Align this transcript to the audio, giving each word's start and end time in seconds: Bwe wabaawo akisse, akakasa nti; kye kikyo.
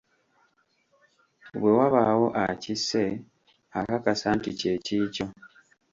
Bwe 1.59 1.71
wabaawo 1.79 2.27
akisse, 2.43 3.03
akakasa 3.79 4.27
nti; 4.37 4.49
kye 4.59 4.73
kikyo. 4.85 5.25